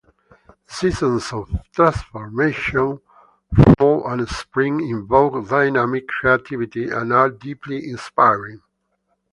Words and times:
Seasons 0.65 1.31
of 1.31 1.47
transformation, 1.73 2.99
Fall 3.77 4.07
and 4.07 4.27
Spring 4.27 4.79
invoke 4.79 5.47
dynamic 5.47 6.07
creativity 6.07 6.89
and 6.89 7.13
are 7.13 7.29
deeply 7.29 7.87
inspiring. 7.87 8.63